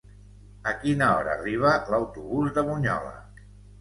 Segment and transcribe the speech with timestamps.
[0.69, 3.17] A quina hora arriba l'autobús de Bunyola?